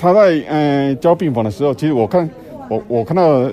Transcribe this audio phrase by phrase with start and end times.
[0.00, 2.28] 他在嗯交病房的时候，其实我看
[2.70, 3.50] 我我看到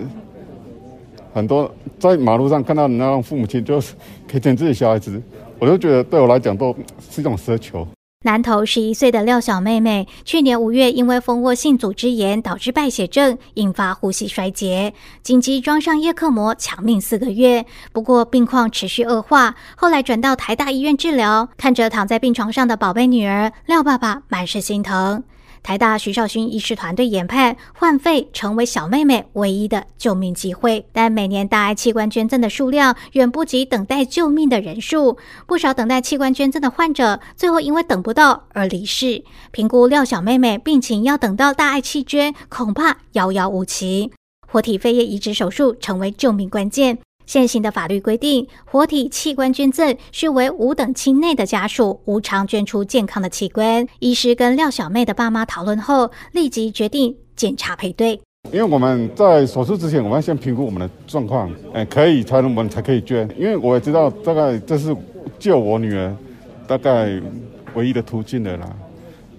[1.34, 3.94] 很多在马路上看到那父母亲就是
[4.32, 5.22] 可以捡自己小孩子，
[5.60, 6.74] 我就觉得对我来讲都
[7.12, 7.86] 是一种奢求。
[8.24, 17.66] 南投十一岁的廖小妹妹，去年五月因为蜂窝性组织炎导致败血症，引发呼吸衰竭，紧急装上叶克膜抢命四个月。
[17.92, 21.50] 不过病况持续恶化，后来转到台大医院治疗。
[21.58, 25.24] 看着躺在病床上的宝贝女儿，廖爸爸满是心疼。
[25.68, 30.86] 台大徐少勋医师团队研判，换肺成为小妹妹唯一的救命机会。
[30.94, 39.26] 但每年大爱器官捐赠的数量远不及等待救命的人数，不少等待器官捐赠的患者最后因为等不到而离世。
[39.52, 44.14] 评估廖小妹妹病情要等到大爱器捐，恐怕遥遥无期。
[44.50, 47.00] 活体肺叶移植手术成为救命关键。
[47.28, 53.86] 现行的法律规定，活体器官捐赠需为五等亲内的家属无偿捐出健康的器官。
[54.00, 58.20] 医师跟廖小妹的爸妈讨论后，立即决定检查配对。
[58.54, 63.30] 因为我们在手术之前，我们要先评估我们的状况，哎，可以才能我们才可以捐。
[63.38, 64.96] 因为我也知道，大概这是
[65.38, 66.16] 救我女儿
[66.66, 67.22] 大概
[67.74, 68.74] 唯一的途径的啦，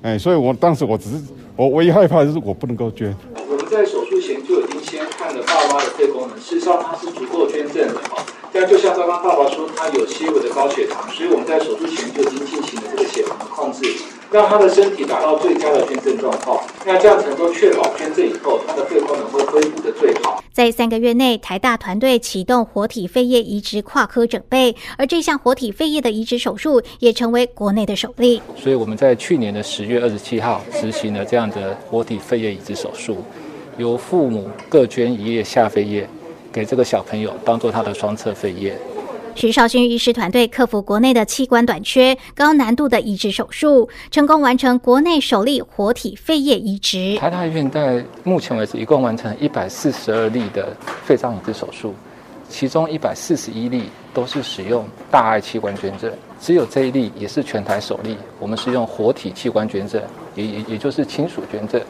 [0.03, 1.25] 哎，所以我当时我只是
[1.57, 3.17] 我唯一害怕就是我不能够捐。
[3.35, 8.25] 我们在手术前就已经先看了爸妈的肺功能，事实上他是足够捐赠的哈。
[8.51, 13.85] 这样就像刚刚爸爸说，他有些微的高血糖，所以我们在手术前就已经进行了这个血糖的控制，
[14.31, 16.59] 让他的身体达到最佳的捐赠状况。
[16.87, 20.43] 那这样才能够确保捐赠以后他的肺功能会恢复的最好。
[20.51, 28.41] 在三个月内，台大团队启动活体肺叶移植跨科准备，而这项活体肺叶的移植手术也成为国内的首例。
[28.57, 33.19] 所以我们在去年的十月二十七号执行了这样的活体肺叶移植手术，
[33.77, 36.09] 由父母各捐一叶下肺叶。
[36.53, 38.77] 给这个小朋友当做他的双侧肺叶。
[39.35, 47.17] 徐少勋医师团队克服国内的器官短缺、高难度的移植手术，成功完成国内首例活体肺叶移植。
[47.19, 51.95] 台大医院在目前为止一共完成一百四十二例的肺脏移植手术，
[52.49, 56.11] 其中一百四十一例都是使用大爱器官捐赠，
[56.41, 60.03] 只有这一例也是全台首例，我们是用活体器官捐赠，
[60.35, 61.81] 也也也就是亲属捐赠。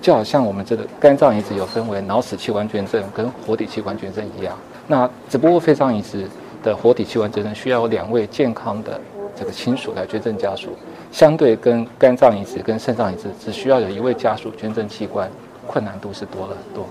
[0.00, 6.28] 就好像我们这个肝脏移植有分为脑死器官捐赠跟活体器官捐赠一样，那只不过肺脏移植
[6.62, 9.00] 的活体器官捐赠需要有两位健康的
[9.34, 10.70] 这个亲属来捐赠家属，
[11.10, 15.30] 相对跟肝脏移植跟肾脏移植只需要有一位家属捐赠器官，
[15.66, 16.86] 困难度是多了很多。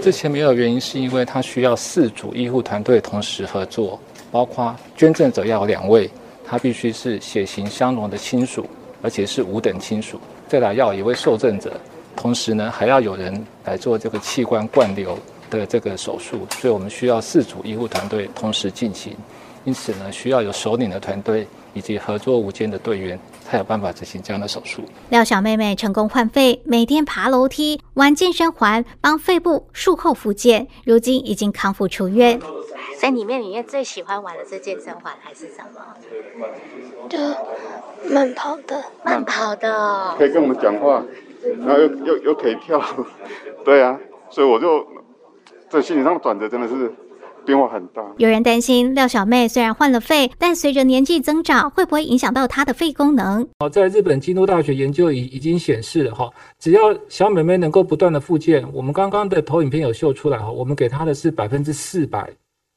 [0.00, 3.98] 之前没有原因是因为它需要四组医护团队同时合作，
[4.30, 6.10] 包括捐赠者要有两位，
[6.46, 8.66] 他必须是血型相同的亲属，
[9.02, 11.72] 而且是五等亲属，再来要一位受赠者。
[12.16, 15.18] 同时呢，还要有人来做这个器官灌流
[15.50, 19.16] 的这个手术，所以我们需要四组医护团队同时进行。
[19.64, 24.82] 因此呢，需要有首领的团队以及合作无间的队员，才有办法执行这样的手术。
[25.08, 32.38] 廖小妹妹成功换肺，每天爬楼梯、玩健身环，帮肺部术后复健，如今已经康复出院。
[33.00, 36.46] 在里面里面最喜欢玩的是健身环还是什么？
[37.08, 37.18] 就
[38.14, 41.02] 慢跑的，慢跑的，可以跟我们讲话。
[41.60, 42.82] 然后又又又可以跳，
[43.64, 43.98] 对啊，
[44.30, 44.86] 所以我就
[45.68, 46.92] 在心理上的转折真的是
[47.44, 48.02] 变化很大。
[48.18, 53.46] 有人担心廖小妹虽然换了肺，但随着年纪增长，会不会影响到她的肺功能？
[53.58, 62.30] 哦，在日本京都大学研究已已经显示了哈，只要小妹妹能够不断的复健，我们刚刚的投影片有秀出来哈，我们给她的是百分之四百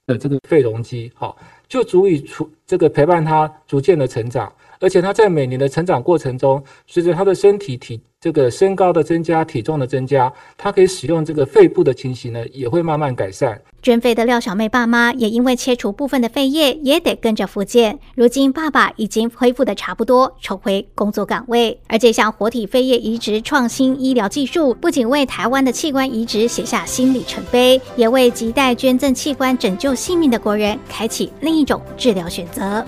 [0.05, 4.51] 的这个肺容积，好，就足以出这个陪伴她逐渐的成长。
[4.79, 13.57] 而且她在每年的成长过程中，随着她的身体体这个身高的增加、体重的增加，他可以使用这个肺部的情形呢，也会慢慢改善。
[13.81, 17.97] 捐肺的廖小妹爸妈也因为切除部分的肺叶，也得跟着复健。
[18.15, 21.79] 如今爸爸已经恢复的差不多，重回工作岗位。
[21.87, 32.85] 而这项活体肺叶移植创新医疗技术，不仅为台湾的器官移植写下新里程碑，也为亟待捐赠器官拯救性命的国人开启另一种治疗选择。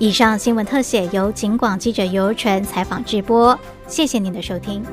[0.00, 4.84] 以上新闻特写由警广记者尤纯采访直播，谢谢您的收听。